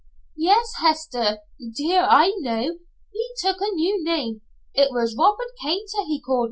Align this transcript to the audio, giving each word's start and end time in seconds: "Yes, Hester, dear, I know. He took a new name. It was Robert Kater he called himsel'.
"Yes, 0.35 0.77
Hester, 0.81 1.41
dear, 1.75 2.01
I 2.09 2.31
know. 2.39 2.79
He 3.13 3.29
took 3.37 3.57
a 3.61 3.69
new 3.75 4.03
name. 4.03 4.41
It 4.73 4.89
was 4.91 5.15
Robert 5.15 5.53
Kater 5.61 6.03
he 6.07 6.19
called 6.19 6.37
himsel'. 6.37 6.39